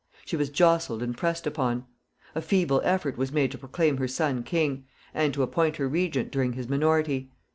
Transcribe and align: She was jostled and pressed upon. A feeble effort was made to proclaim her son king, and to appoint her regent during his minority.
She 0.25 0.35
was 0.35 0.49
jostled 0.49 1.03
and 1.03 1.15
pressed 1.15 1.45
upon. 1.45 1.85
A 2.33 2.41
feeble 2.41 2.81
effort 2.83 3.19
was 3.19 3.31
made 3.31 3.51
to 3.51 3.59
proclaim 3.59 3.97
her 3.97 4.07
son 4.07 4.41
king, 4.41 4.85
and 5.13 5.31
to 5.35 5.43
appoint 5.43 5.75
her 5.75 5.87
regent 5.87 6.31
during 6.31 6.53
his 6.53 6.67
minority. 6.67 7.29